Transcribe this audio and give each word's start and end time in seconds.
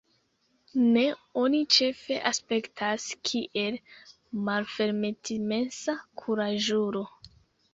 Ne, 0.93 1.01
oni 1.41 1.59
ĉefe 1.75 2.17
aspektas 2.29 3.05
kiel 3.31 3.77
malfermitmensa 4.49 5.97
kuraĝulo. 6.25 7.07